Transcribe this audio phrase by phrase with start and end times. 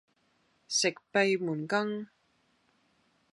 [0.67, 2.07] 食閉門羹